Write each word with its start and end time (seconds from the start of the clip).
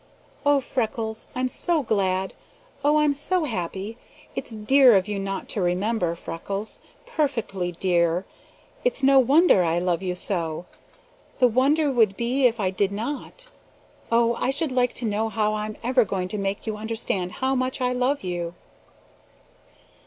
Oh, 0.47 0.59
Freckles, 0.59 1.27
I'm 1.35 1.47
so 1.47 1.83
glad! 1.83 2.33
Oh, 2.83 2.97
I'm 2.97 3.13
so 3.13 3.43
happy! 3.43 3.99
It's 4.35 4.55
dear 4.55 4.95
of 4.97 5.07
you 5.07 5.19
not 5.19 5.47
to 5.49 5.61
remember, 5.61 6.15
Freckles; 6.15 6.79
perfectly 7.05 7.71
dear! 7.71 8.25
It's 8.83 9.03
no 9.03 9.19
wonder 9.19 9.63
I 9.63 9.77
love 9.77 10.01
you 10.01 10.15
so. 10.15 10.65
The 11.37 11.47
wonder 11.47 11.91
would 11.91 12.17
be 12.17 12.47
if 12.47 12.59
I 12.59 12.71
did 12.71 12.91
not. 12.91 13.51
Oh, 14.11 14.33
I 14.37 14.49
should 14.49 14.71
like 14.71 14.93
to 14.95 15.05
know 15.05 15.29
how 15.29 15.53
I'm 15.53 15.77
ever 15.83 16.03
going 16.03 16.29
to 16.29 16.39
make 16.39 16.65
you 16.65 16.77
understand 16.77 17.33
how 17.33 17.53
much 17.53 17.79
I 17.79 17.93
love 17.93 18.23
you!" 18.23 18.55